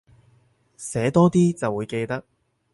[0.77, 2.25] 寫多啲就會記得